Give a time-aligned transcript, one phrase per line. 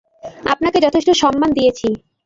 [0.53, 1.87] আপনাকে যথেষ্ট সম্মান দিয়েছি।